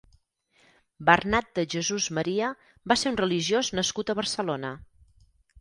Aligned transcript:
Bernat 1.09 1.51
de 1.59 1.65
Jesús 1.75 2.09
Maria 2.19 2.49
va 2.93 2.99
ser 3.03 3.13
un 3.15 3.21
religiós 3.23 3.73
nascut 3.81 4.11
a 4.15 4.21
Barcelona. 4.23 4.77